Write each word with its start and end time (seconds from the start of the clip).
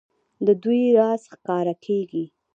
د 0.45 0.47
دوی 0.63 0.81
راز 0.97 1.21
ښکاره 1.33 1.75
کېږي. 1.85 2.25